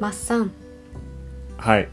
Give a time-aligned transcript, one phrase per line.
[0.00, 0.52] マッサン。
[1.56, 1.88] はい。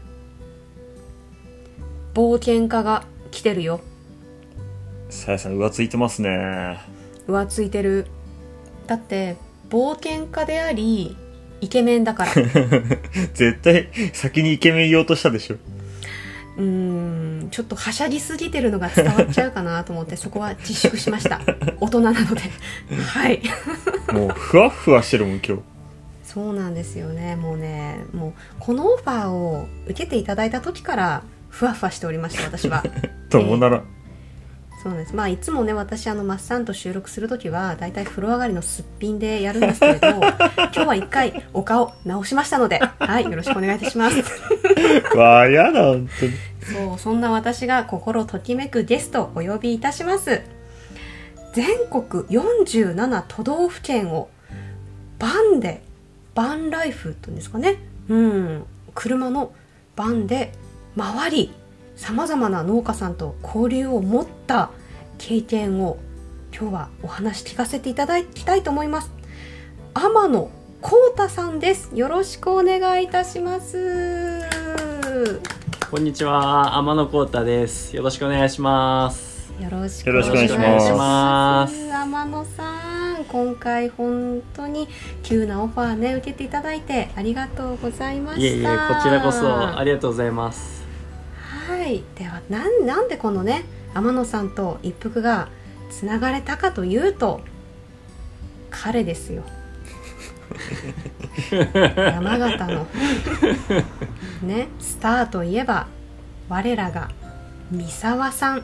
[2.14, 3.80] 冒険家が来てるよ。
[5.10, 6.78] さやさん浮ついてますね。
[7.26, 8.06] 浮ついてる。
[8.86, 9.36] だって
[9.68, 11.16] 冒険家であり
[11.60, 12.32] イケメンだから。
[13.34, 15.56] 絶対先にイケメン言おうとしたでしょ。
[16.58, 21.40] うーんちょっとはしゃぎすぎてるのが伝わっちゃうかなと思って そこは自粛しました。
[21.80, 22.42] 大人なので。
[22.98, 23.42] はい。
[24.12, 25.75] もうふわっふわしてるもん今日
[26.36, 27.34] そうなんですよね。
[27.34, 32.84] もうねもうこのオファーを受けていただいた時からふわふわしておりました私は。
[33.30, 33.82] ともなら、
[34.82, 35.16] そうなんです。
[35.16, 44.22] まあいつもね私あのマッサンと収録する時はだいたい風呂上がりのすっぴんでやるんですけれど 今日は一回お顔直しましたのではいよろしくお願いいたします。
[45.16, 46.32] わあやだ本当に。
[46.60, 50.42] そうそんな私が心ときめくゲストをお呼びいたします。
[51.54, 54.28] 全国47都道府県を
[55.18, 55.85] バンで
[56.36, 57.78] バンライフっていうんですかね。
[58.08, 58.66] うん。
[58.94, 59.52] 車の
[59.96, 60.52] バンで
[60.96, 61.52] 回り
[61.96, 64.70] さまざまな農家さんと交流を持った
[65.18, 65.96] 経験を
[66.52, 69.10] 今日はお話聞かせていただきたいと思います。
[69.94, 70.50] 天野
[70.82, 71.90] 幸太さんです。
[71.94, 74.44] よろしくお願いいたします。
[75.90, 77.96] こんにちは、天野幸太です。
[77.96, 79.50] よろしくお願いします。
[79.58, 80.52] よろしくお願いします。
[80.54, 81.92] お願いします。
[81.94, 82.85] 天野さん
[83.36, 84.88] 今回本当に
[85.22, 88.42] 急なオファーね受けていただいてありがとうございました。
[88.42, 88.70] いえいえ、こ
[89.02, 90.86] ちらこそありがとうございます。
[91.68, 92.02] はい。
[92.14, 95.50] ではなんなんでこのね天野さんと一服が
[95.90, 97.42] つながれたかというと
[98.70, 99.42] 彼ですよ。
[101.94, 102.86] 山形の。
[104.44, 105.88] ねスターといえば
[106.48, 107.10] 我らが
[107.70, 108.62] 三沢さん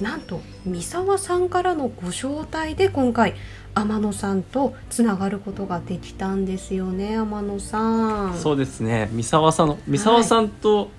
[0.00, 3.34] なんと三沢さんからのご招待で今回
[3.74, 8.34] 天野さんとつながることができたんですよね天野さん。
[8.36, 10.90] そうですね、三沢さんの、三沢さんと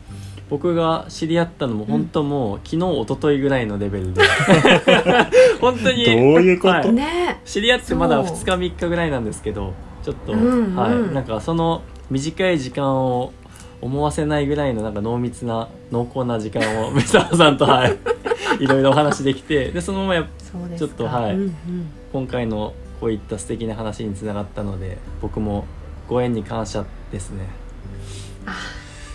[0.49, 4.21] 僕が知り合ったのも本当もう、昨日一昨日ぐらいのレベルで。
[5.59, 6.05] 本当に。
[6.05, 6.73] どういうこと？
[6.73, 6.93] はい。
[6.93, 7.39] ね。
[7.45, 8.37] 知り合ってまだそう。
[8.37, 9.73] 2日3日ぐらいなんですけど
[10.03, 10.75] ちょっと、うんうん。
[10.75, 11.13] はい。
[11.13, 13.31] なんかその短い時間を
[13.81, 17.97] 思わせないぐらいのなんか濃密な濃厚な時間を三沢さんとはい
[18.59, 20.27] いろいろお話できてでそのままや
[20.77, 21.53] ちょっとはいうんうん。
[22.11, 25.65] 今回のこういった素敵な話につながったので僕も
[26.07, 27.45] ご縁に感謝ですね。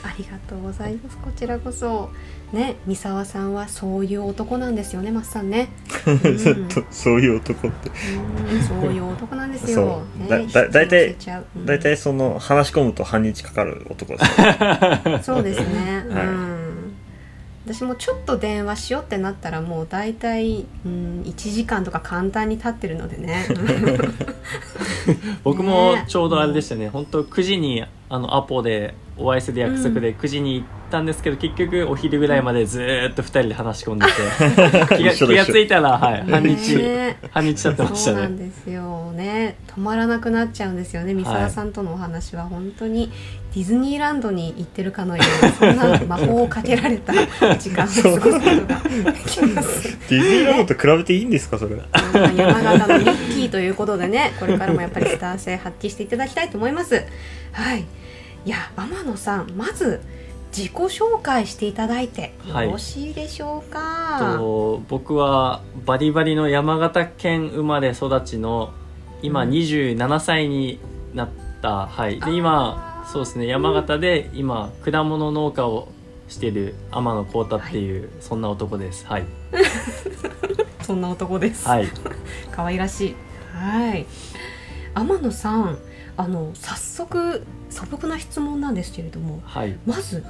[0.03, 1.17] ありがとうございます。
[1.19, 2.11] こちらこそ
[2.53, 5.71] ね三沢さんはそういう男なんですよねマッさんね。
[6.07, 7.91] うんずっとそういう男って。
[8.53, 8.63] うん。
[8.63, 10.29] そういう男なんですそよう。
[10.29, 11.47] だねだだいたい引き寄せちゃう。
[11.57, 11.67] うん。
[11.67, 14.19] 大体その話し込むと半日かかる男で
[15.23, 16.27] す そうですね、はい。
[16.27, 16.60] うん
[17.73, 23.47] 私もちょっと電話しようってなったらもう大体、うん、1時間とか簡単に経ってるのでね。
[25.45, 26.89] 僕もねちょうどあれでしたね。
[26.89, 34.13] 本当9時にあのアポでお会いする約束で9時に行ったんですけど、結局お昼ぐらいまでずーっと2人で話し込んでて
[34.97, 37.19] 気が気がついたら、はい、半日、ね。
[37.31, 39.57] 半日経ってましそうなたねんですよね。
[39.69, 42.47] 止まらなくなっちゃうんですよね三沢さんとのお話は。
[42.47, 43.13] 本当に
[43.55, 47.13] ディズニーランドに行ってるかのようなそんな魔法をかけられた
[47.59, 49.99] 時間を過ごすことができます。
[50.11, 51.77] ディズニーランドと比べていいんですかそれ。
[52.37, 57.05] 山形のミッキーということでねこれからもやっぱりスター性発揮していただきたいと思います。
[57.53, 57.85] はい
[58.45, 60.01] いや天野さんまず
[60.57, 62.67] 自己紹介していただいてはい。
[62.67, 68.73] よろしいでしょうか、と僕はバリバリの山形県生まれ育ちの
[69.23, 69.51] 今うん。
[69.51, 70.81] 27歳に
[71.15, 71.29] なっ
[71.63, 72.21] た、はい。
[72.21, 75.89] で今そうですね山形で今果物農家を
[76.29, 79.07] してる天野幸太っていう、そんな男です。
[79.07, 79.25] はい。
[80.83, 81.87] そんな男です、はい。
[82.51, 83.17] 可愛らしい。
[83.53, 84.07] はい。
[84.95, 85.79] 天野さん
[86.17, 89.77] あの早速素朴な質問なんですけれどもはい。
[89.87, 90.25] まず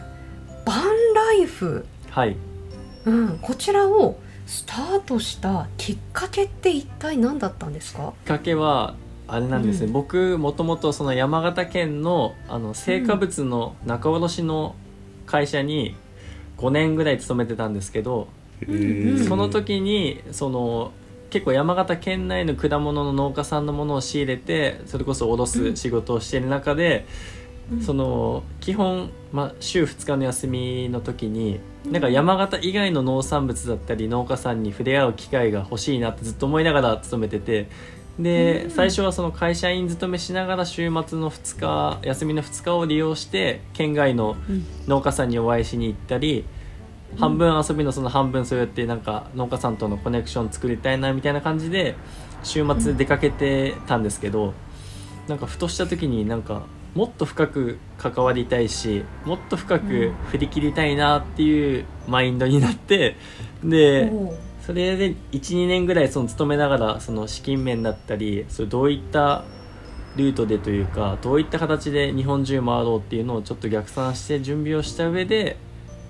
[0.66, 2.36] バンライフ、はい。
[3.06, 8.12] うん、こちらをスタートしたきっかけって一体何だったんですか？
[8.24, 8.94] きっかけは
[9.26, 9.92] あれなんですね、うん。
[9.92, 14.74] 僕もともとその山形県のあの青果物の仲卸の
[15.26, 15.94] 会社に
[16.58, 18.28] 5年ぐらい勤めてたんですけど、
[18.68, 20.92] うんうんその時にその
[21.30, 27.06] 結構山形県内の果物の農家さんのものを仕入れてそれこそ卸す仕事をしている中で、
[27.72, 27.82] うん。
[27.82, 37.68] その基本、まあ、週2日の休みの時になんか山形以外の農産物だったり農家さんに触れ合う機会が欲しいなってずっと思いながら勤めてて
[38.18, 38.70] で、うん。
[38.70, 44.64] 最初はその会社員勤めしながら週末の2日休みの2日を利用して県外のうん。
[44.88, 46.44] 農家さんにお会いしに行ったり、
[47.18, 51.96] 半分遊びのその半分そうやってなんか農家さんとのコネクション作りたいなみたいな感じで
[52.42, 54.54] 週末出かけてたんですけど、
[55.28, 56.62] なんかふとした時になんか
[56.94, 63.16] もっと深く関わりたいしもっと深く振り切りたいなっていうマインドになって
[63.62, 64.10] で
[64.66, 69.44] それで12年ぐらいその勤めながらその資金面だったりそれどういった
[70.16, 75.56] ルートでというかどういった形で日本中回ろうっていうのをちょっと逆算して準備をした上で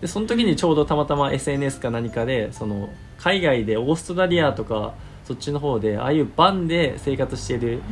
[0.01, 2.89] でその時にちょうどたまたま SNS か何かでその
[3.19, 4.95] 海外でオーストラリアとか
[5.25, 7.83] そっちの方でああいうバンで生活している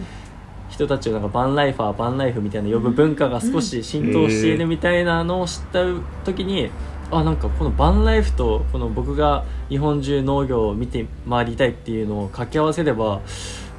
[0.71, 5.85] 人たちをなんかバンライファーバンライフみたいな呼ぶ文化が少し浸透しているみたいなのを知った
[6.25, 6.71] 時に、
[7.11, 13.23] あなんかこのバンライフとこの僕が日本中農業を見て回りたいっていうのを掛け合わせれば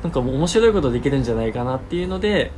[0.02, 2.52] なんかもう面白いことできるんじゃないかなっていうので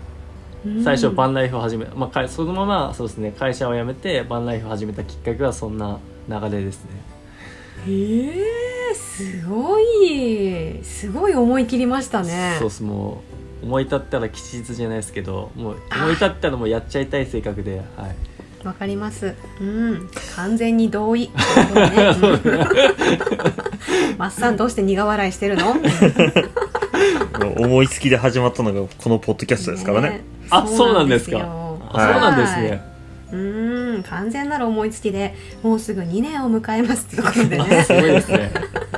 [0.84, 6.00] 最初バンライフを始め、まあそのままそうですね会社を辞めてバンライフを始めたきっかけはそんな
[6.30, 6.92] 流れですね。
[7.88, 13.24] へえすごいすごい思い切りましたねそうっすも
[13.64, 18.16] う思い立ったら吉日じゃないですけどもう思い立ったらもうやっちゃいたい性格で、はい、
[18.66, 19.36] わかります。
[19.60, 21.32] うん、完全に同意。
[24.18, 25.76] マッサンどうして苦笑いしてるの？
[27.58, 30.22] 思いつきで始まったのがこのポッドキャストですからね。
[30.52, 32.92] あそうなんですかよあそうなんですね。
[33.32, 35.34] うーん、完全なる思いつきで
[35.64, 38.52] もうすぐ2年を迎えますってところでね すごいですね。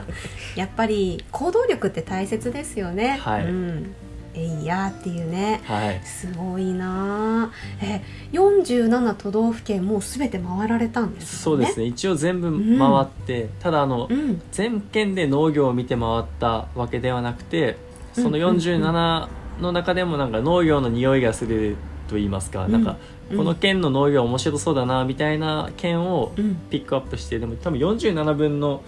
[0.56, 3.20] やっぱり行動力って大切ですよね。
[3.22, 3.96] はいうん、
[4.36, 5.62] えいやーっていうね。
[5.66, 6.02] はい。
[6.04, 8.02] すごいなーえ
[8.32, 11.86] 47都道府県もうすべて回られたんですよねそうですね。
[11.86, 17.78] 一応全部回って、ただあの、うん全県で農業を見て回ったわけではなくて、
[18.14, 19.28] そのうんうんうん47
[19.60, 21.76] の中でもなんか農業の匂いがする
[22.08, 22.72] と言いますか、うん。
[22.72, 22.98] なんか
[23.32, 26.56] うんこの県の農業面白そうだなみたいな県をうん。
[26.70, 28.84] ピックアップして、でも多分47分の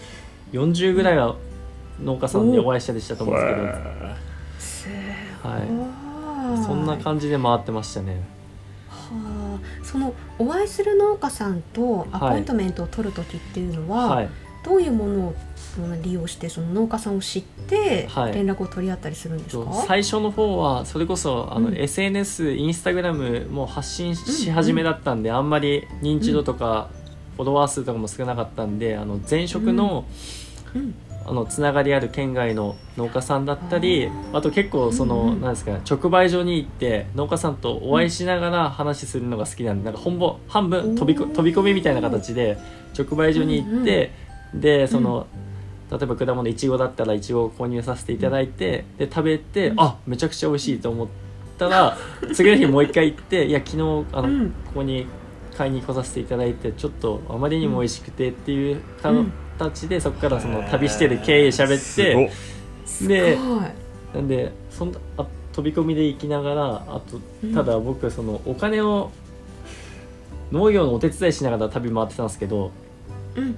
[0.52, 1.36] 40ぐらいは
[2.04, 3.48] 農家さんでお会いしたりしたと思うんで
[4.60, 4.92] すけど、
[5.40, 6.66] すはい。
[6.66, 8.24] そんな感じで回ってましたね。
[8.90, 14.30] はあ、そのお会いする農家さんとアポイントメントを取る時っていうのは、はい。
[14.66, 15.36] どういうものを
[16.02, 18.34] 利用してその農家さんを知ってはい。
[18.34, 21.76] 連絡を取り合ったりするんですか、と最初の方はそれこそあの、うん。
[21.76, 26.90] SNS インスタグラムも発信し始めだったんで、あんまり認知度とか、
[27.36, 30.06] フォロワー数とかも少なかったんであの前職の,、
[30.74, 30.96] うん。
[31.28, 35.34] あのつながりある県外の農家さんだったりあと結構その、うん。
[35.34, 42.58] うんなんですか直売所に行って農家さんとお会いしながら話するのが好きなんでなんか本ぼ半分飛び飛び込みみたいな形で
[42.98, 44.25] 直売所に行って、
[44.60, 45.28] でその、
[45.92, 49.80] 例えば果物いちごだったらいちごを購入させていただいて、で食べて、うん。
[49.80, 51.08] あめちゃくちゃ美味しいと思っ
[51.58, 51.98] たら
[52.34, 54.50] 次の日もう一回行っていや昨日あの、うん。
[54.50, 55.06] ここに
[55.56, 62.32] 買いに来させていただいてちょっとあまりにも美味しくてっていううん形で、そこからその旅してる経営喋って、
[62.86, 63.38] すで
[64.14, 67.54] なんでそんなあ飛び込みで行きながらあとうん。
[67.54, 69.12] ただ僕そのお金を
[70.52, 72.72] 農業のお手伝いしながら旅回ってたんですけど
[73.36, 73.56] うん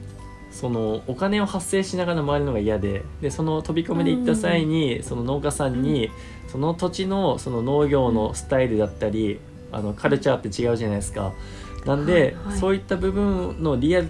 [0.52, 6.10] そのお金を発生しながら回るのが嫌ででその飛び込みで行った際に、その農家さんに、
[6.48, 9.40] その土地のその農業のスタイルだったり
[9.72, 11.34] あのカルチャーって違うじゃないですか。
[11.86, 12.58] なんで、はいはい。
[12.58, 14.04] そういった部分のリア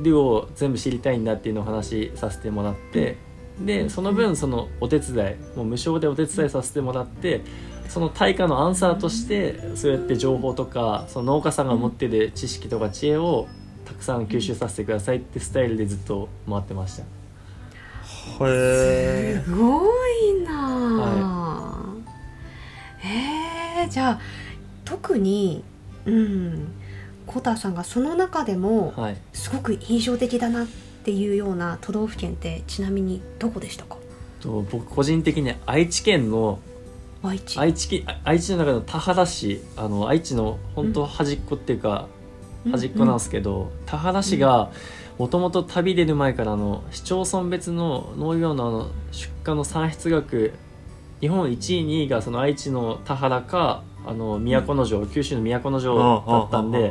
[0.00, 3.16] ルを全部知りたいんだっていうのを話しさせてもらって、
[3.58, 7.42] でその分そのお手伝いもう無償でお手伝いさせてもらって
[7.88, 13.46] その対価のアンサーとしてそうやって情報とかその農家さんが持ってる知識とか知恵を
[13.84, 17.02] たくさん吸収させてくださいってスタイルでずっと回ってました。
[18.46, 20.50] へすごいな。
[20.52, 21.84] あ、
[22.98, 24.20] へえじゃあ
[24.84, 25.62] 特に
[26.06, 26.68] うん。
[27.26, 29.16] コタさんがその中でもはい。
[29.32, 30.66] すごく印象的だなっ
[31.04, 33.96] ていうような都道府県ってちなみにどこでしたか？
[34.40, 36.58] と僕個人的に愛知県の
[37.22, 37.58] 愛知。
[37.58, 42.08] 愛知愛知の中の田原市あの愛知の本当端っこっていうか、
[42.70, 44.70] 端っこなんですけど、田原市が
[45.18, 50.52] もともと旅出る前からあの市町村別の農業のあの出荷の産出額
[51.20, 56.90] 日本1位2位がその愛知の田原かあの都城、九州の都城だったんで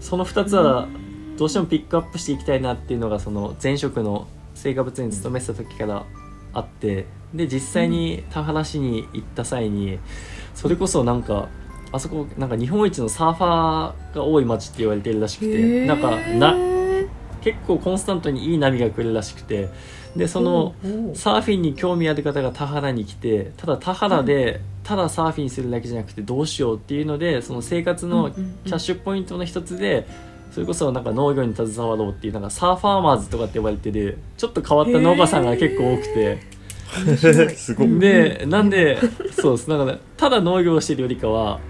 [0.00, 0.88] その2つは
[1.36, 6.04] どうしてもピックアップしていきたいなっていうのがその前職の成果物に勤めてた時から
[6.52, 9.98] あってで実際に田原市に行った際に
[10.54, 11.48] それこそなんか
[11.92, 16.56] あそこなんか日本一のサーファーが多い街って言われてるらしくてなんかな
[17.40, 19.68] 結構コンスタントにいい波が来るらしくて。
[20.16, 20.74] でその
[21.14, 30.08] サーフィンに興味ある方が田原に来てただ田原でただサーフィンするだけじゃなくてどうしようっていうのでその生活のキャッシュポイントの一つで
[30.50, 36.38] それこそなんか農業に携わろうっていうなんかサーファーマーズとかって呼ばれてるちょっと変わった農家さんが結構多くて。
[36.90, 37.50] ー。
[37.54, 38.00] すごい。
[38.00, 38.98] でなんで
[39.30, 39.68] そうです。
[39.68, 41.60] だからただ農業をしてるよりかは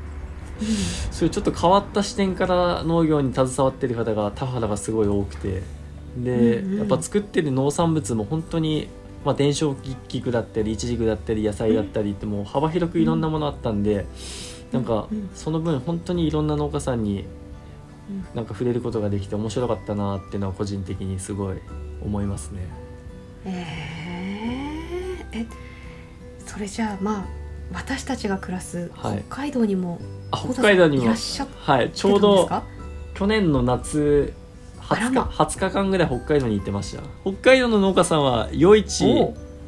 [1.10, 5.62] そういうちょっと変わった視点から農業に携わってる方が田原がすごい多くて。
[6.16, 6.78] で、うんうん。
[6.78, 8.88] やっぱ作ってる農産物も本当に、
[9.24, 9.74] まあ、伝承
[10.08, 14.06] 菊だったりイチジクだったり野菜だったりってもう幅広くいろんなものあったんで、
[14.72, 15.30] なんかうん。
[15.34, 17.24] その分本当にいろんな農家さんに
[18.10, 18.26] うん。
[18.34, 21.58] なんか触れることができて面白かったなっていうのは個人的にすごい
[22.02, 22.60] 思いますね。
[23.44, 25.46] えー、え
[26.44, 27.24] それじゃあまあ
[27.72, 29.24] 私たちが暮らす北はい。
[29.30, 30.00] 海道にも
[30.32, 31.02] 北海道にも。
[31.04, 32.62] いらっしゃってはいちたんですょうどか？
[33.14, 34.32] 去年の夏
[34.80, 35.22] 20日,、あらま。
[35.22, 37.02] 20日間ぐらい北海道に行ってました。
[37.22, 39.04] 北海道の農家さんは余市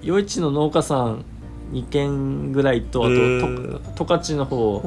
[0.05, 1.25] 余市の農家さん
[1.73, 4.83] 2軒ぐらいとあと十勝の方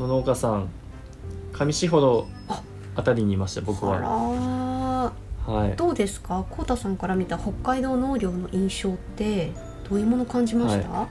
[0.00, 0.68] の農家さん
[1.52, 2.62] 上士幌あ。
[2.96, 5.12] あたりにいました僕あは
[5.46, 5.76] らはい。
[5.76, 6.44] どうですか？
[6.48, 9.52] こうたさんから見た北海道農業の印象って
[9.88, 11.08] どういうもの感じました、い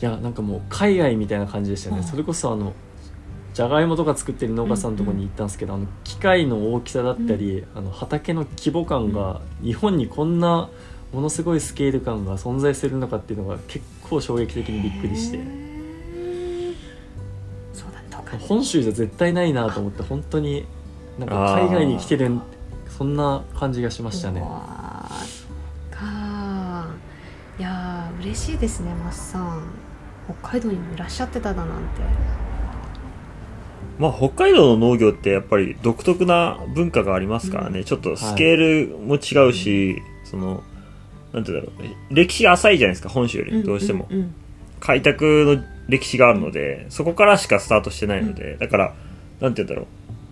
[0.00, 1.98] やなんかもう海外みたいな感じでしたね。
[1.98, 2.04] うん。
[2.04, 2.72] それこそあの
[3.56, 10.68] じゃがいもとか作ってる農家さんのところに行ったんですけど、あの機械の大きさだったり、あの畑の規模感が、日本にこんな
[11.10, 15.38] ものすごいスケール感が存在するのかっていうのが結構衝撃的にびっくりして。
[17.72, 20.66] そうだったか本州じゃ絶対ないなと思って本当に
[21.18, 22.42] なんか海外に来てるん
[22.90, 24.42] そんな感じがしましたね。
[25.90, 27.60] かー。
[27.60, 29.62] いやー嬉しいですねマスさん
[30.42, 32.45] 北海道にもいらっしゃってただなんて
[33.98, 40.62] まあ、北海道の農業ってやっぱり独特な文化がありますからね、ちょっとスケールも違うし、その、
[41.32, 44.08] なんて言うんだろう、歴史が浅いじゃないですか、本州より、どうしても。
[44.10, 44.34] んん。
[44.80, 48.94] 開拓の歴史があるので、そこからしかスタートしてないので、だから、
[49.40, 49.86] なんて言うんだろう、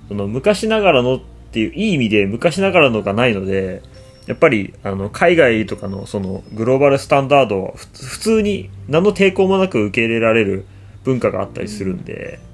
[0.09, 1.21] その昔ながらのっ
[1.53, 3.83] ていう、いい意味で昔ながらのがないので、
[4.27, 10.65] やっぱり、あの、海外とかの、その、グローバルスタンダードはふ普通に、何の抵抗もなく受け入れられる
[11.05, 12.54] 文化があったりするんで、う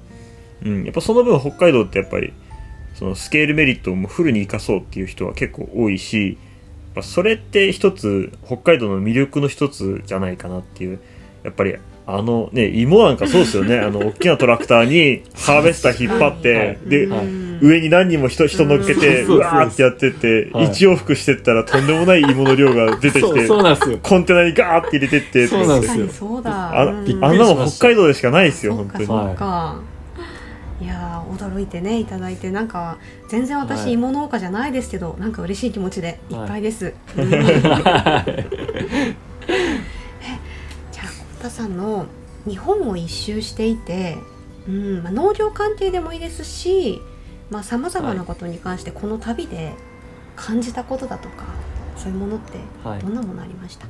[0.63, 2.33] やっぱその分北海道ってやっぱり、
[2.93, 10.99] そのスケールメリットをもうフルに活かそうっていう人は結構多いし、やっぱそれって一つ、北海道の魅力の一つじゃないかなっていう、
[11.43, 11.75] やっぱり、
[12.05, 13.79] あのね、芋なんかそうですよね。
[13.79, 16.77] あの、大きなトラクターにハーベスター引っ張って、はい。
[16.85, 17.25] で、はい。
[17.25, 20.65] うん上に何人も人人乗っけて、うんうわーってやってって、はい。
[20.65, 23.99] 一往復してったらとんでもない芋の量が出てきて、そうなんですよ。
[24.01, 26.07] コンテナにガーって入れてって、そうなんですよ。
[26.07, 26.79] 確かにそうだ。
[26.79, 27.05] あうん。
[27.05, 29.05] びっくりあんなの北海道でしかないですよ、本当に。
[30.81, 32.97] い、やー驚いてねいただいてなんか
[33.29, 33.93] 全然私、はい。
[33.93, 36.33] 芋農家じゃないですけどなんか嬉しい気持ちでい。
[36.33, 37.35] っぱいです、 じゃ
[38.17, 38.23] あ
[40.91, 42.05] 太田さんの
[42.47, 44.17] 日本を一周していて、
[44.67, 47.01] うんまあ、農業関係でもいいですし
[47.61, 49.73] さまざ、まなことに関してこの旅で
[50.35, 51.43] 感じたことだとか
[51.97, 52.99] そういうものってはい。
[52.99, 53.85] どんなものありました、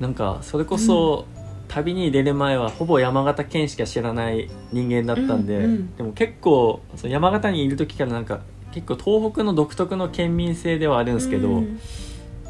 [0.00, 1.26] なんかそれこそ、
[1.68, 5.96] 旅に出る前はほぼ山形県しか知らない人間だったんで、うんうん。
[5.96, 8.40] でも結構その山形にいる時からなんか
[8.72, 11.80] 結構東北の独特の県民性ではあるんですけど、うん。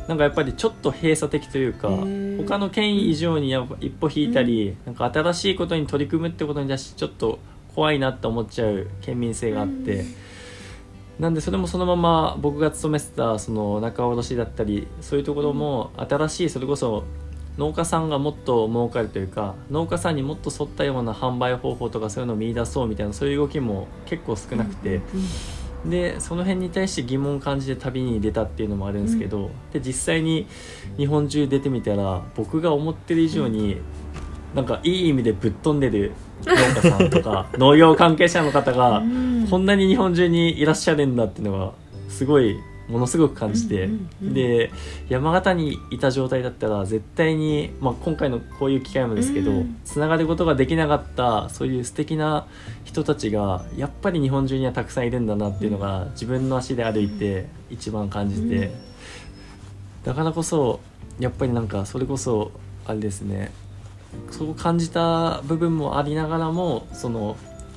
[0.09, 7.39] なんかやっぱりちょっと閉鎖的というか他の県以上にやっぱ一歩引いたり、なんか新しいことに取り組むってことに対してちょっと
[7.75, 10.05] 怖いなって思っちゃう県民性があって。
[11.19, 17.05] なんでそれもそのまま僕が勤めてたその仲卸だったりそういうところも新しいそれこそ
[17.59, 25.01] 農家さんがもっと儲かるというか農家さんにもっと沿ったような販売方法とかそういうのを見出そうみたいなそういう動きも結構少なくて、
[25.85, 30.47] でその辺に対して疑問を感じて旅に出たっていうのもあるんですけど、で実際に
[30.97, 33.79] 日本中出てみたら僕が思ってる以上に、
[34.55, 36.13] なんかいい意味でぶっ飛んでる
[36.45, 39.47] 農家さんとか 農業関係者の方が、うん。
[39.49, 41.73] こんなに日本中にいらっしゃるんだっていうのが
[42.09, 44.71] すごいものすごく感じて、うんうんうんで
[45.09, 49.81] 山形にいた状態だったら絶対に、まあ、今回のこういう機会もですけど、うん。
[49.85, 52.47] つながることができなかったそういう素敵な
[52.85, 58.73] 人たちがやっぱり日本中にはたくさんいるんだなっていうのが自分の足で歩いて一番感じて、うん。
[60.05, 60.81] だからこそ
[61.19, 62.53] やっぱりなんかそれこそ
[62.85, 63.53] あれですね
[64.31, 67.37] そう感じた部分もありながらもその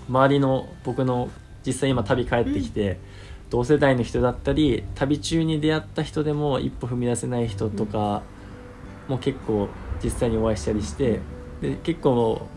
[0.10, 1.30] 周りの僕の
[1.66, 3.00] 実際今旅帰ってきて、
[3.50, 8.22] 同世代の人だったり旅中に出会った人でも一歩踏み出せない人とか
[9.08, 9.70] も結構
[10.04, 11.20] 実際にお会いしたりして
[11.62, 12.48] で結構、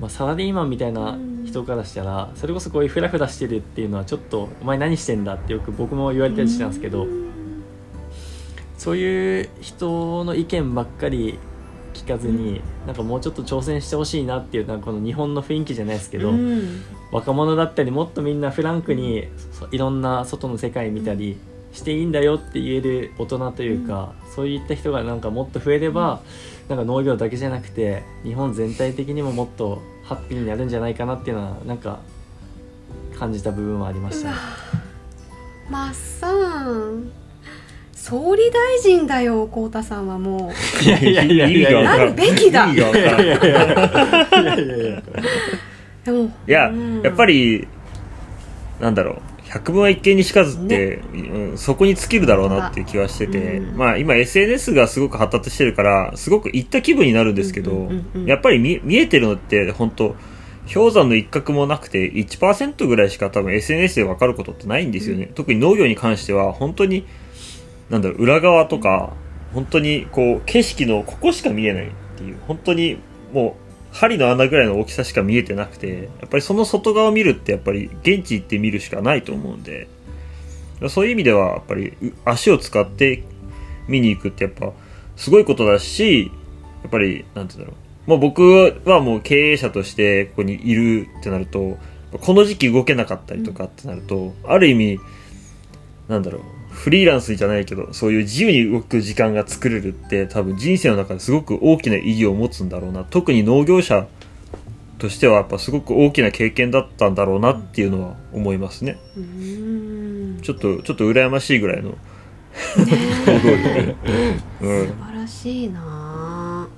[0.00, 7.06] まあ、サラリーマンみたいな人からしたらそれこそこういうフラフラしてるっていうのはちょっと「お前何してんだ?」ってよく僕も言われたりしたんですけど。
[8.78, 11.36] そういう人の意見ばっかり
[11.94, 21.38] 聞かずに、なんかもうちょっと挑戦してほしいなっていうなんかこの日本の雰囲気じゃないですけど、うん若者だったりもっとみんなフランクにそいろんな外の世界見たり、
[21.72, 26.20] していいんだよって言える大人というか、そういった人がなんかもっと増えれば、
[26.68, 32.00] なんか農業だけじゃなくて日本全体的にももっとハッピーになるんじゃないかなっていうのはなんか
[33.18, 34.36] 感じた部分はありましたね。
[35.70, 37.10] マッサン
[37.92, 40.84] 総理大臣だよ浩太さんはもう。
[40.84, 41.82] いやいやいやいやいや。
[41.84, 42.72] なるべきだ。
[42.72, 45.02] いやいやいや
[46.12, 47.02] でもいや、うん。
[47.02, 47.66] やっぱり、
[48.80, 53.76] なんだろう、百聞は一見にしかずって、うん、そこに尽きるだろうなっていう気はしてて、うん。
[53.76, 58.26] まあ今 SNS がすごく発達してるから、すごく行った気分になるんですけど、うんうんうんうん。
[58.26, 60.16] やっぱり見見えてるのって本当
[60.72, 65.30] 氷山の一角もなくて1%ぐらいしか多分 SNS で分かることってないんですよね。
[65.34, 67.06] 特に農業に関しては本当に、
[67.88, 69.14] なんだろう、裏側とか、
[69.54, 72.98] 本当にこう景色のここしか見えないっていう、本当に
[73.32, 79.88] もう針の穴ぐらいの大きさしか見えてなくて、やっぱりその外側を見るってやっぱり現地行って見るしかないと思うんで、
[80.88, 83.24] そういう意味ではやっぱり足を使って
[83.88, 84.72] 見に行くってやっぱ
[85.16, 86.30] すごいことだし、
[86.82, 87.76] やっぱり、なんて言うんだろ
[88.06, 88.10] う。
[88.10, 88.42] もう僕
[88.84, 91.76] はもう経営者としてここにいるってなると、
[92.20, 95.00] この時期動けなかったりとかってなると、ある意味、
[96.08, 96.42] なんだろう、
[96.78, 103.04] フリーランスじゃないけど、そういう自由に動く時間が作れるって多分人生の中ですごく大きな意義を持つんだろうな。
[103.04, 104.06] 特に農業者
[104.98, 108.98] としてはやっぱすごく大きな経験だったんだろうなっていうのは思いますね。
[110.42, 111.96] ちょっと、ちょっと羨ましいぐらいの行
[112.86, 113.96] 動力。
[114.62, 114.94] うん素。
[114.94, 116.68] 晴らしいなあ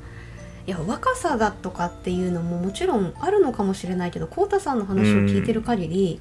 [0.67, 6.21] いや若さだとかっていうのももちろんあるのかもしれないけど浩太さんの話を聞いてる限り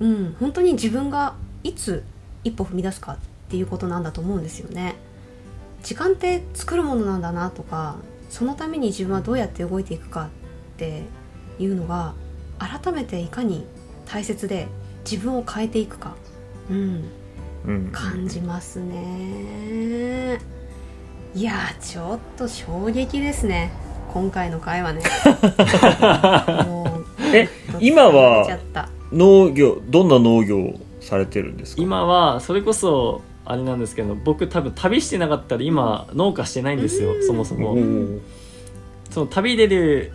[0.00, 2.02] うん、本当に自分がいつ
[2.44, 3.16] 一歩踏み出すかっ
[3.48, 4.94] ていうことなんだと思うんですよね。
[5.82, 7.96] 時間って作るものなんだなとか
[8.30, 10.28] そのために自分はどうやって動いていくかっ
[10.78, 11.02] て
[11.58, 12.14] いうのが
[12.58, 13.66] 改めていかに
[14.06, 14.68] 大切で
[15.08, 16.16] 自分を変えていくか、
[16.70, 17.04] うん、
[17.66, 17.90] うん。
[17.92, 20.38] 感じますね。
[21.34, 23.72] いやーちょっと衝撃ですね。
[24.12, 25.02] 今回の会話ね。
[27.34, 27.48] え、
[27.80, 28.46] 今は
[29.12, 30.80] 農業、どんな農業を？
[31.04, 31.82] されてるんですか？
[31.82, 38.20] 今はそれこそあれなんですけど僕多分旅してなかったら今農家してないんですよそもそおもー
[39.10, 40.12] その旅出る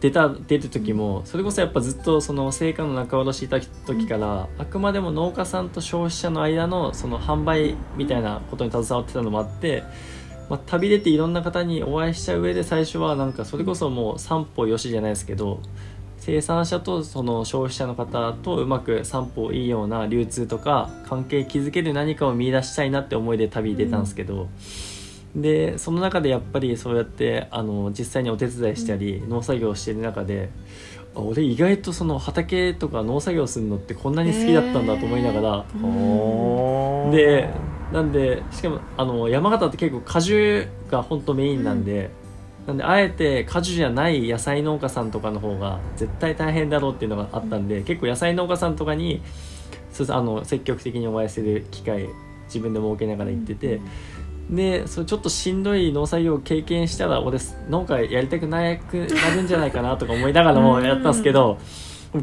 [0.00, 9.82] 出た出る時もそれこそやっぱずっとその成果の仲卸いた時から、あくまでも農家さんと消費者の間のその販売みたいなことに携わってたのもあって、
[10.50, 15.60] まあ、旅出ていろんな方にお会いした上で最初はなんかそれこそもう三歩よしじゃないですけど
[16.24, 24.48] 生産者とその消費者の方とうまく三歩いいような流通とか関係築ける何かを見出したいなって思いで旅出たんですけど、
[25.36, 30.48] でその中でやっぱりそうやってあの実際にお手伝いしたり、農作業をしている中で
[31.14, 37.14] あ俺意外とその畑とか農作業するのってこんなに好きだったんだと思いながら、おー。
[37.14, 37.50] で
[37.92, 42.08] なんでしかもあの山形って結構果樹が本当メインなんで、
[42.66, 49.22] なんであえて果樹じゃない野菜農家さんとかの方が絶対大変だろうっていうのがあったんで、結構野菜農家さんとかに
[50.08, 52.08] あの積極的にお会いする機会
[52.46, 53.80] 自分で設けながら行ってて、
[54.50, 61.58] でそれちょっとしんどい農作業を経験したら俺農家やりたくなくなるんじゃないかなとか思いながらもやったんですけど、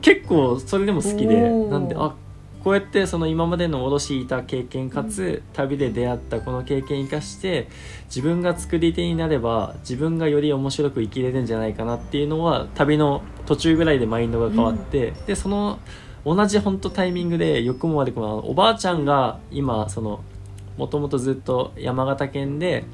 [0.02, 2.16] 結構それでも好きでなんであ
[2.64, 7.68] こうやってその今までの卸いた経験かつ旅で出会ったこの経験生かして
[8.06, 15.80] 自分が作り手になれば自分がより面白く生きれるんじゃないかなっていうのは旅の途中ぐらいでマインドが変わって、でその
[16.24, 20.24] 同じ本当タイミングで良くも悪くもおばあちゃんが今その
[20.78, 22.86] もともとずっと山形県で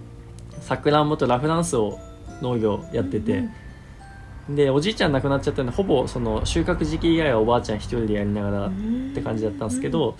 [0.62, 1.99] さくらんぼとラフランスを
[2.41, 3.43] 農業やってて、
[4.50, 8.72] でおじいちゃん亡くなっちゃったんでほぼその収穫時期以外はおばあちゃん一人でやりながらっ
[9.14, 10.16] て感じだったんですけど、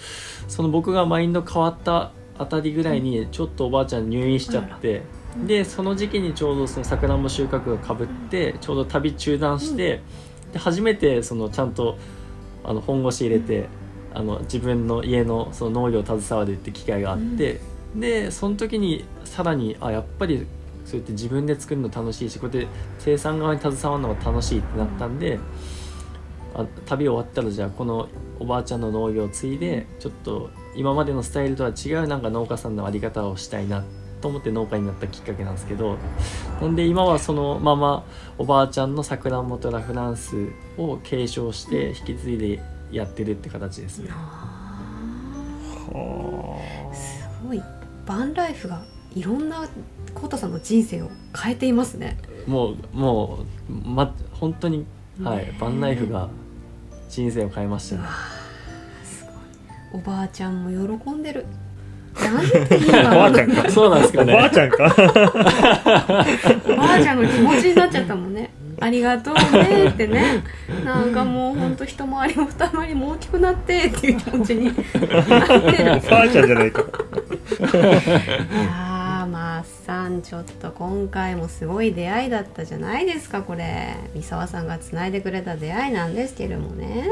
[0.48, 5.04] その僕がマインド変わったあたりぐらいにちょっとおばあちゃん入院しちゃって、
[5.46, 10.02] でその時期にちょうどそのさくらんぼ収穫がかぶってちょうど旅中断して、
[10.52, 11.98] で初めてそのちゃんと
[12.64, 13.70] あの本腰入れて、
[14.14, 17.62] あの自分の家のその農業を携わるって機会があって、
[17.96, 20.46] でその時にさらにあやっぱり
[20.88, 25.38] そうやって自分で作るの楽しいしこうやって生産側に携わるのが楽しいってなったんで、
[26.56, 28.08] あ旅終わったらじゃあこの
[28.40, 33.84] おばあちゃんの農業を継いでちょっと今までのスタイルとは違うなんか農家さんのあり方をしたいな
[34.22, 35.98] と思って農家になったきっかけなんですけど
[36.62, 38.06] なんで今はそのまま
[38.38, 44.10] おばあちゃんのさくらんぼとラフランスを継承して引き継いでやってるって形ですね。
[44.10, 44.48] は
[46.94, 47.62] すごい。
[48.06, 48.82] バンライフが
[49.14, 49.68] いろんな
[50.18, 52.18] コウタさんの人生を変えていますね。
[52.48, 54.86] もうもうま本当に
[55.22, 56.28] はいバンライフが
[57.08, 58.02] 人生を変えましたね。
[59.04, 59.28] す
[59.94, 61.46] おばあちゃんも喜んでる。
[62.16, 63.70] なんていいおばかあちゃんか。
[63.70, 64.96] そうなんですかおばあねちゃんか。
[66.68, 68.50] おばあちゃんの気持ちになっちゃったもんね。
[68.80, 70.44] ありがとうねってね。
[70.84, 76.02] なんかもうほんと一回りも二回りも大きくなってっていう気持ちになってる。
[76.08, 76.82] おばあちゃんじゃないか。
[76.82, 76.86] い
[77.76, 78.97] や
[79.88, 83.96] さんちょっと今回もすごい出会いだったじゃないですかこれ。
[84.14, 87.08] 三沢さんがつないでくれた出会いなんですけれどもね。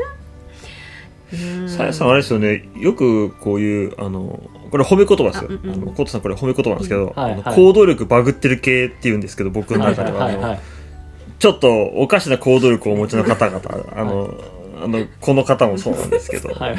[1.34, 1.70] うん。
[1.70, 2.68] さやさんあれですよね。
[2.76, 5.50] よくこういうあのこれ褒め言葉ですよ。
[5.50, 5.74] あうんうん。
[5.74, 7.56] あのコートさんこれ褒め言葉なんですけど、あのはいはい。
[7.56, 10.60] 行動力バグってる系っていうんですけど僕のはい中では,、はいはい
[11.38, 13.62] ちょっとおかしな行動力をお持ちの方々
[13.94, 14.34] あの、
[14.78, 16.78] あのこの方もそうなんですけど、 はい。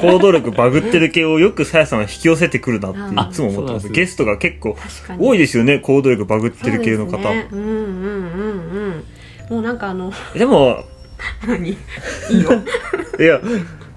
[0.00, 3.86] 行動力バグってる系をよくさやさんは引き寄せてくるなってあいつも思ってます。
[3.86, 3.92] す。
[3.92, 4.76] ゲストが結構
[5.18, 7.12] 多いですよね行動力バグってる系の方。
[7.12, 7.74] そうね、うんうんうん
[9.50, 9.54] うん。
[9.54, 10.84] もうなんかあのでも
[11.46, 11.70] 何？
[11.70, 11.76] い
[12.30, 12.50] いよ。
[13.18, 13.40] いや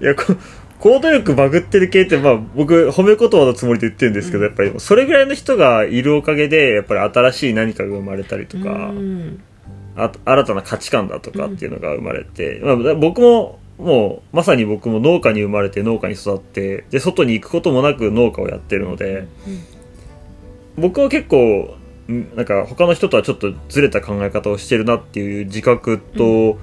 [0.00, 0.34] いやこ
[0.78, 9.42] 行動力バグってる系ってまあ僕褒め言葉のつもりで言ってるんですけど、やっぱりそれぐらいの人がいるおかげでやっぱり新しい何かが生まれたりとか、うん
[9.96, 19.26] あ新たな価値観だとかっていうのが生まれて、まあ、僕ももうまさに僕も農家に生まれて農家に育ってで外に行くこともなく農家をやってるので、
[20.76, 21.76] 僕は結構
[22.10, 26.58] んなんか他の人とはちょっとずれた考え方をしてるなっていう自覚と、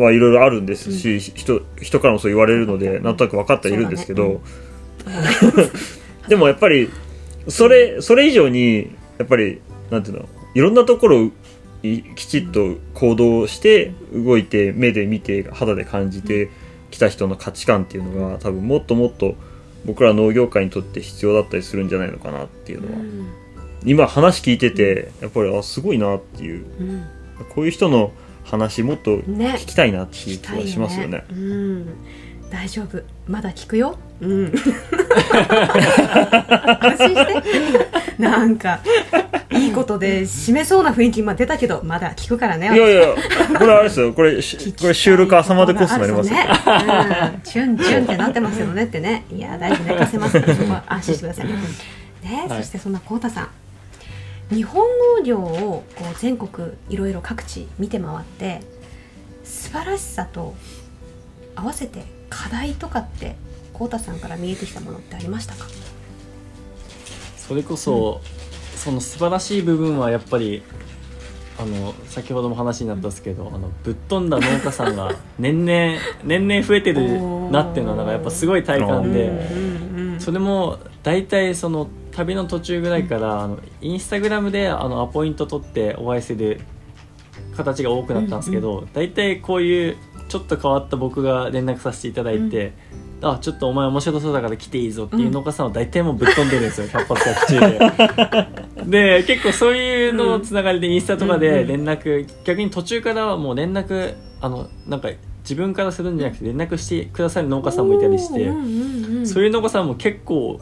[0.00, 3.16] はいろいろあるんですし、人人からもそう言われるのでなん。
[3.16, 4.40] となく分かってはいるんですけど、
[6.28, 6.88] でもやっぱり
[7.48, 11.30] それそれ以上にやっぱりなんていうのいろんなところ
[11.82, 16.50] きちっと行動して動いて目で見て肌で感じて
[16.90, 19.36] きた人の価値観っていうのが多分もっともっと
[19.84, 23.04] 僕ら農業界にとって必要だったりするんじゃないのかなっていうのは、
[23.84, 26.64] 今話聞いててやっぱりあすごいなっていう。
[26.80, 27.06] うん。
[27.54, 28.12] こういう人の
[28.44, 29.54] 話もっとね。
[29.58, 31.24] 聞きたいなっていう気がしますよね。
[31.30, 31.86] うん、
[32.50, 33.02] 大丈夫。
[33.26, 33.98] まだ聞くよ。
[34.20, 34.52] うん。
[36.80, 37.42] 安心して。
[38.18, 38.80] なんか
[39.50, 43.14] いいことで締めそうな雰囲気今出たけどまだ聞くからねいやいや
[43.56, 44.12] これあれですよ。
[44.12, 46.36] これしこれ収録朝までコースになりますよ。
[46.36, 46.48] ね、
[47.34, 49.24] うん、チュンチュンってなってますよねってね。
[49.30, 51.54] いや大丈夫寝かせますからそこは安心してくださいね、
[52.48, 52.58] はい。
[52.62, 53.48] そしてそんなこうたさん。
[54.54, 54.84] 日本
[55.18, 58.62] 農業をこう全国いろいろ各地見て回って
[59.44, 60.54] 素晴らしさと
[61.58, 63.36] 合わせて課題とかって
[63.72, 65.66] こうたさんから見えてきたものってありましたか？
[67.36, 68.20] それこそ、
[68.76, 70.62] その素晴らしい部分はやっぱり
[71.58, 86.60] あの先ほども話になったんですけどあのぶっ飛んだ農家さんが 年々年々増えてるなっていうのはなんかやっぱすごい体感で、うんうんそれも大体その旅の途中ぐらいから、あのインスタグラムであのアポイント取ってお会いする
[87.56, 89.96] 形が多くなったんですけど、大体こういう
[90.28, 92.72] ちょっと変わった僕が連絡させていただいて、
[93.20, 97.60] あちょっとお前面白そうだから来ていいぞっていう農家さんは大体もうぶっ飛んでるんですよ百発百中
[98.88, 99.20] で。
[99.20, 105.10] で結構そういうのつながりでインスタとかで連絡、逆に途中からはもう連絡あのなんか
[105.42, 108.44] 自分からするんじゃなくて連絡してくださる農家さんもいたりして。
[108.44, 109.26] うんうんうん。
[109.26, 110.60] そういう農家さんも結構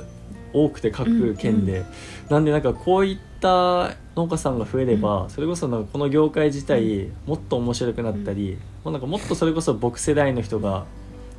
[0.52, 1.84] 多くて各県で、
[2.30, 10.84] なんでなんかこういった農家さんが増えれば、それこそなんかこの業界自体もっと面白くなったり、もうなんかもっとそれこそ僕世代の人が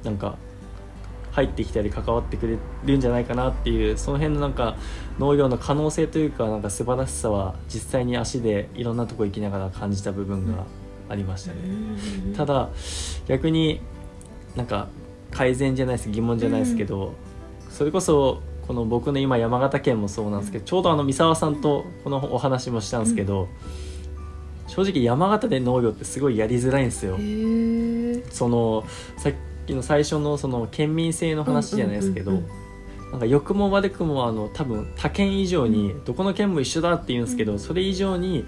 [0.04, 0.36] なんか
[1.32, 4.76] 入ってきたり関わってくれるんじゃないかなっていうその辺のなんか
[5.20, 10.64] 農業の可能性というかなんか素晴らしさは実際に足でいろんなとこ行きながら感じた部分が
[11.10, 11.60] ありましたね。
[12.36, 12.70] ただ
[13.28, 13.82] 逆に
[14.56, 14.88] なんか
[15.30, 17.14] 改善じゃないです疑問じゃないですけど、
[17.70, 23.48] それこそこの僕の今山形県もそうなんですけどちょうどあの三沢さんとこのお話もしたんですけど、
[24.68, 27.18] 正直山形で農業ってすごいやりづらいんですよ。
[28.30, 28.84] その
[29.18, 29.34] さっ
[29.66, 32.42] きの最初のその県民性の話じゃないですけど、
[33.12, 38.46] なんか良くも悪くもあの多分他県以上にどこの県も一緒だって言うんですけど、それ以上に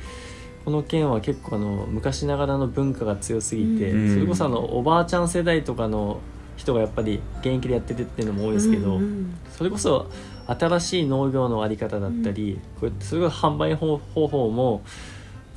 [0.66, 4.14] この県は結構あの昔ながらの文化が強すぎて、うん。
[4.14, 6.20] それこそあのおばあちゃん世代とかの
[6.60, 10.10] 人がやっぱり現役でやっててっていうのも多いですけど、うんうんそれこそ
[10.48, 14.82] 新しい農業のあり方だったり、こうやってそれこそ販売方方法も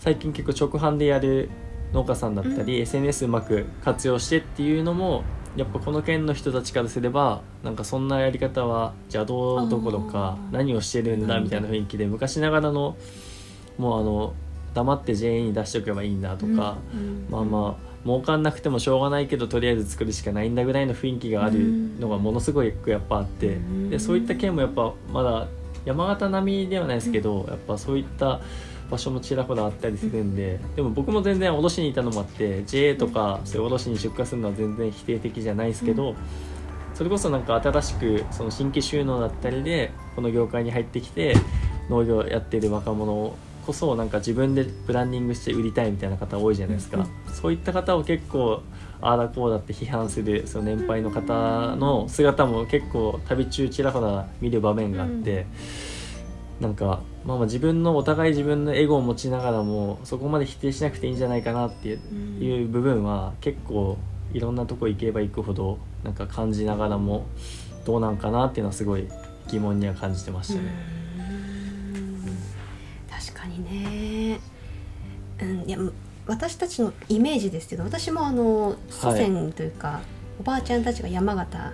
[0.00, 1.48] 最近結構直販でやる
[1.92, 5.22] 農家さんだったり、SNS うまく活用してっていうのも
[5.56, 12.96] やっぱこの県の人たちからすればなんかそんなやり方は邪道どころか何をしてるんだみたいな雰囲気で昔ながらの
[13.78, 14.34] もうあの
[14.74, 17.26] 黙って JA に出しておけばいいんだとか、うん。
[17.30, 21.58] まあまあ儲かんなくてもしょうがないけどとりあえず作るしかないんだぐらいの雰囲気がある
[22.00, 23.90] のがものすごいやっぱあって、うん。
[23.90, 25.46] でそういった県もやっぱまだ
[25.84, 28.40] 山形並みではないですけど、やっぱそういった
[28.90, 36.14] 場所もちらほらあったりするんで、でも僕も全然卸にいたのもあって JA とかそういう卸に出荷するのは全然否定的じゃないですけど、
[36.94, 41.34] そそれこそなんか新しくその新規収納だったりでこの業界に入ってきて
[41.90, 48.62] 農業やってる若者こそなんか自分でブランディングして売りたいみたいな方多いじゃないですか、うんそういった方を結構
[49.00, 55.46] ああだこうだって批判するその年配の方の姿も結構旅中ちらほら見る場面があって、
[56.60, 63.98] なんか、まあ、まあ自分のお互い自分のエゴを持ちながらもそこまで否定しなくていいんじゃないかなっていう部分は結構
[64.32, 67.26] いろんなとこ行けば行くほどなんか感じながらも
[67.84, 69.08] どうなんかなっていうのはすごい
[69.48, 71.01] 疑問には感じてましたね。
[75.42, 75.92] うん、いやむ
[76.26, 80.00] 私たちのイメージですけど私もあの祖先というか、
[80.38, 81.72] おばあちゃんたちが山形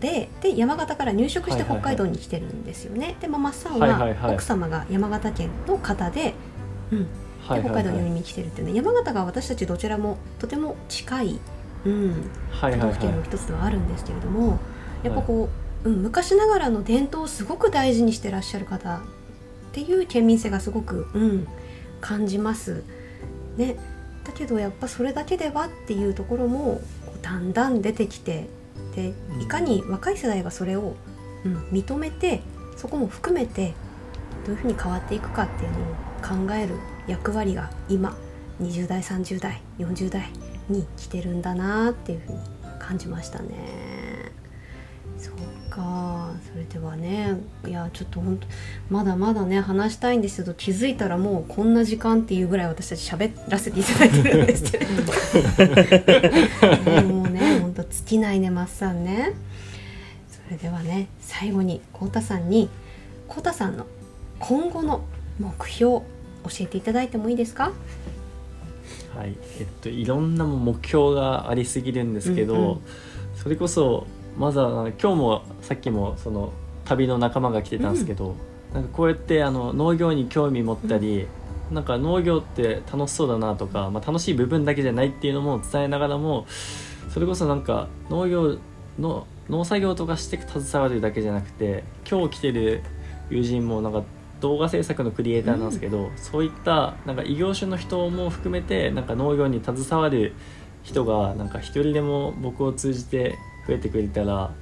[0.00, 1.80] でで山形から入植してはいはいはい。
[1.80, 4.14] 北海道に来てるんですよね、でママさんはいはいはい。
[4.14, 6.34] は奥様が山形県の方で,、
[6.92, 7.10] うん、で
[7.42, 7.82] はいはいはい。
[7.82, 8.74] 北海道に来てるっていうね。
[8.74, 11.40] 山形が私たちどちらもとても近い、
[11.84, 14.60] うん、はいはい都道府県のは一つではあるんですけれども、
[15.02, 15.48] やっぱこ
[15.84, 19.00] う、うん、昔ながらの伝統をすごく大事にしてらっしゃる方っ
[19.72, 21.48] ていう県民性がすごく、うん、
[22.00, 22.84] 感じます。
[23.60, 23.76] ね、
[24.24, 26.80] だけどやっぱそれだけではっていうところも
[27.20, 28.48] だんだん出てきて
[28.96, 29.42] でうん。
[29.42, 30.96] いかに若い世代がそれを、
[31.44, 32.40] うん、認めて
[32.76, 33.74] そこも含めて
[34.46, 36.74] どういうふうに変わっていくかっていうのを考える
[37.06, 38.16] 役割が今
[38.62, 40.30] 20代30代40代
[40.68, 42.38] に来てるんだなっていうふうに
[42.78, 44.32] 感じましたね。
[45.18, 46.19] そうか
[46.52, 47.36] それではね
[47.66, 48.46] いやちょっと本当
[48.90, 54.92] まだまだね話したいんですけど気づいたらもうこんな時間っていうぐらい私たち喋らせていただいてるんですけれど
[56.90, 59.34] ねもうね本当尽きないねマッサンね。
[60.28, 62.68] それではね最後にコウタさんに
[63.28, 63.86] コウタさんの
[64.40, 65.04] 今後の
[65.38, 66.04] 目標教
[66.60, 67.72] えていただいてもいいですか？
[69.16, 69.36] はい。
[69.60, 72.80] えっといろんな目標がありすぎるんですけど、うんうん。
[73.36, 76.52] それこそまずは今日もさっきもその
[76.84, 78.34] 旅の仲間が来てたんですけど、
[78.72, 81.26] なんかこうやってあの農業に興味持ったり、
[81.70, 86.46] なんか農業って楽しそうだなとか、まあ、楽しい部分だけじゃないっていうのも伝えながらも
[87.10, 88.58] それこそなんか農業
[88.98, 92.82] の農作業とかして携わるだけじゃなくて今日来てる
[93.30, 94.02] 友人もなんか
[94.40, 100.32] 動画制作のクリエイターなんですけど、そういったなんか異業種の人も含めてなんか農業に携わる
[100.82, 104.52] 人がなんか一人でも僕を通じて増えてくれたら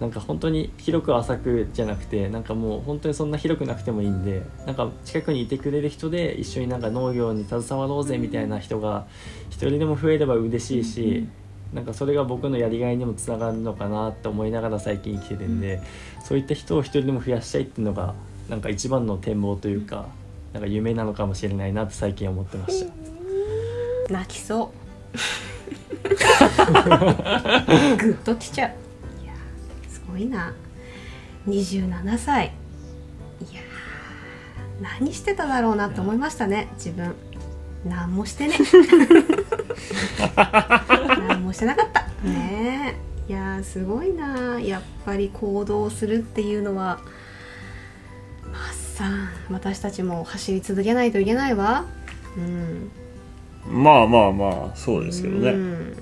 [0.00, 9.06] なんか本当に広く浅くじゃなくてなんかもう本当にそんな広くなくてもいいんでなんか近くにいてくれる人で一緒になんか農業に携わろうぜみたいな人が
[9.50, 11.28] 一人でも増えれば嬉しいし、
[11.72, 15.80] なんかそれが僕のやりがいにもつながるのかなって思いながら最近生きてるんで、
[16.24, 18.14] そういった人を一人でも増やしたいっていうのが
[18.48, 20.06] なんか一番の展望というか、
[20.52, 22.92] なんか夢なのかもしれないなって最近思ってました。
[24.12, 24.72] 泣きそ
[25.16, 25.18] う
[26.02, 26.10] グ
[28.12, 28.70] ッときちゃう。
[29.22, 30.54] いやーすごいな。
[31.48, 32.52] 27歳。
[33.50, 37.14] いやー何してただろうなって思いましたね自分。
[37.84, 38.54] 何もしてね。
[41.28, 42.02] 何もしてなかった。
[42.26, 42.96] ね。
[43.28, 44.60] えいやーすごいな。
[44.60, 47.00] やっぱり行動するっていうのは
[48.52, 51.84] マッサン私たちも走り続けないといけないわ。
[52.36, 52.90] うん
[53.66, 55.96] まあまあまあそうですけどね、うん。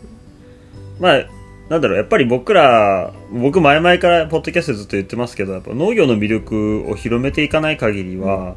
[0.98, 1.26] まあ
[1.68, 8.56] なんだろうやっぱり僕ら僕前々からポッドキャストでずっと言ってますけどやっぱ農業の魅力を広めていかない限りは、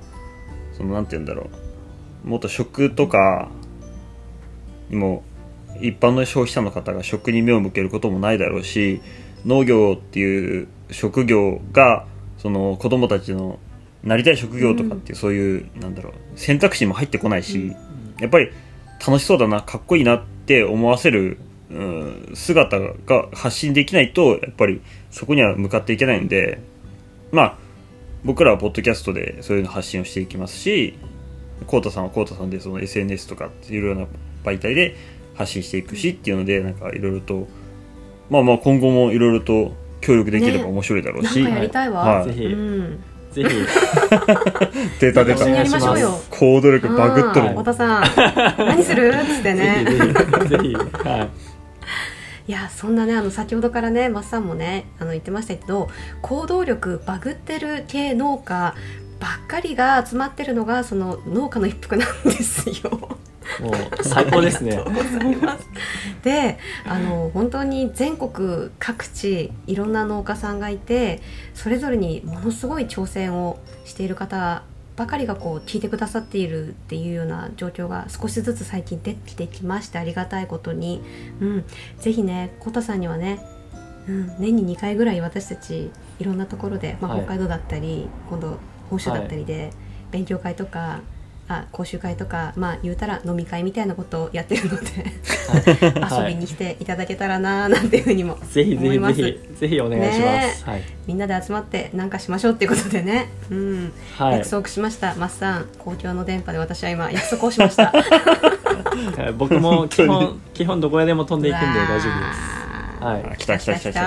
[0.75, 1.49] そのなんて言うんだろ
[2.25, 3.49] うもっと食とか
[4.89, 5.23] にも
[5.79, 9.01] 一般の消費者の方が食に目を向けることもないだろうし
[9.45, 12.05] 農業っていう職業が
[12.37, 13.59] その子供たちの
[14.03, 17.73] なりたい職業とかっていう、そういうなんだろう選択肢も入ってこないし、
[18.19, 18.51] やっぱり
[19.05, 21.37] 楽しそうだなかっこいいなって思わせる、
[21.69, 26.59] うん、姿が発信できないとやっぱりそこには向かっていけないんで
[27.31, 27.57] まあ
[28.23, 30.97] 僕らはポッドキャストでそういうの発信をしていきますし
[31.67, 34.07] コウタさんはコウタさんでその SNS とかいろいろな
[34.43, 34.95] 媒体で
[35.35, 37.47] 発信していくしっていうのでなんかいろいろと
[38.29, 42.27] まあまあ今後もいろいろと協力できればね面白いだろうなんし、かやりたいわ、はい。
[42.27, 42.45] ぜひ。
[42.45, 43.49] うん、ぜひ。
[44.99, 46.19] データ出た一緒にやりましょうよ。
[46.29, 48.03] 行動力バグっとる太田さん。
[48.57, 49.09] 何する？
[49.09, 49.85] っつってね。
[49.87, 50.47] ぜひ。
[50.49, 50.75] ぜひ。
[50.75, 51.29] はい。
[52.45, 55.87] いやそんなねあの先ほどからねマッサンもねあの言ってましたけど
[56.21, 58.75] 行動力バグってる系農家
[59.21, 63.17] ばっかりが集まってるのがその農家の一服なんですよ。
[63.61, 64.79] もう最高ですね。
[66.23, 71.21] であの本当に全国各地いろんな農家さんがいて
[71.53, 74.63] それぞれにものすごい挑戦をしている方
[74.95, 81.01] ばかりがこう聞いてくださっているっていうような状況が少しずつ最近出てきてきましてありがたいことに、
[81.41, 81.65] うん、
[81.99, 83.39] ぜひねコタさんにはね
[84.07, 87.23] うん、年に2回ぐらい私たちいろんなところで、まあ、はい。
[87.23, 88.57] 北海道だったり、今度
[88.89, 89.71] 本州だったりで、
[90.11, 91.01] 勉強会とか
[91.49, 94.85] あ講習会とかまあ言うたら飲み会みたいなことをやってるので
[96.17, 99.15] 遊びに来ていただけたらななんていうふうにもぜひぜひ思います。
[99.15, 100.83] ぜひぜひお願いします、はい。
[101.05, 103.93] みんなで集まって何かしましょうっていうことでね、うん。
[104.17, 104.37] はい。
[104.37, 105.15] 約束しました。
[105.15, 107.91] マッサン公共の電波で私は今約束をしました。
[107.91, 113.03] は い僕も基本基本どこへでも飛んでいくんで大丈夫です。
[113.03, 113.25] ははい。
[113.33, 114.01] あ来た来た来た来た来た。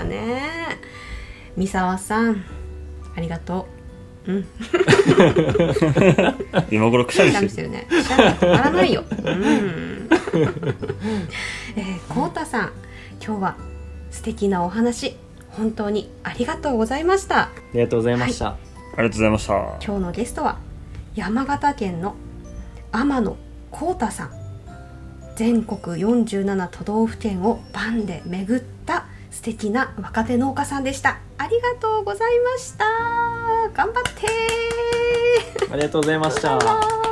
[0.00, 0.04] た。
[0.04, 0.98] ねえ。
[1.56, 2.44] 三沢さん
[3.16, 3.77] ありがとう
[4.28, 4.46] うん。
[6.70, 7.38] 今頃くしゃみくし。
[7.38, 7.86] ゃみしるしててるね。
[7.88, 9.02] くしゃみが止まらないよ。
[9.10, 10.08] うん。
[11.76, 12.72] えー、こうたさん
[13.24, 13.56] 今日は
[14.10, 15.16] 素敵なお話
[15.50, 17.44] 本当にありがとうございました。
[17.44, 18.56] ありがとうございました、あ
[18.96, 19.54] りがとうございました。
[19.54, 20.58] 今日のゲストは
[21.14, 22.14] 山形県の
[22.92, 23.36] 天野
[23.70, 24.30] 幸太さん。
[25.36, 31.18] 全国47都道府県をバンで巡った素敵な若手農家さんでした。
[31.38, 32.84] ありがとうございました。
[33.74, 34.58] 頑張って。
[35.70, 36.58] ありがとうございました